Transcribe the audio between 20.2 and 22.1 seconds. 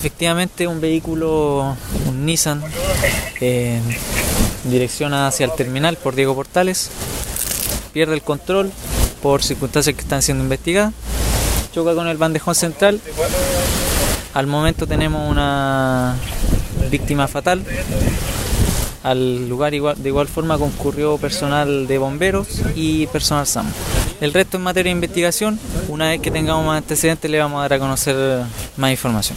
forma concurrió personal de